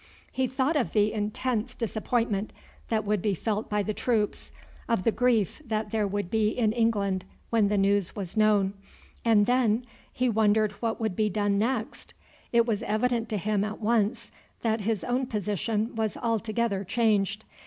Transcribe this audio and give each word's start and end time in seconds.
He 0.31 0.47
thought 0.47 0.75
of 0.75 0.93
the 0.93 1.13
intense 1.13 1.75
disappointment 1.75 2.51
that 2.89 3.05
would 3.05 3.21
be 3.21 3.35
felt 3.35 3.69
by 3.69 3.83
the 3.83 3.93
troops, 3.93 4.51
of 4.89 5.03
the 5.03 5.11
grief 5.11 5.61
that 5.63 5.91
there 5.91 6.07
would 6.07 6.31
be 6.31 6.49
in 6.49 6.71
England 6.71 7.23
when 7.51 7.67
the 7.67 7.77
news 7.77 8.15
was 8.15 8.35
known, 8.35 8.73
and 9.23 9.45
then 9.45 9.85
he 10.11 10.27
wondered 10.27 10.71
what 10.81 10.99
would 10.99 11.15
be 11.15 11.29
done 11.29 11.59
next. 11.59 12.15
It 12.51 12.65
was 12.65 12.81
evident 12.81 13.29
to 13.29 13.37
him 13.37 13.63
at 13.63 13.79
once 13.79 14.31
that 14.63 14.81
his 14.81 15.03
own 15.03 15.27
position 15.27 15.95
was 15.95 16.17
altogether 16.17 16.83
changed. 16.83 17.45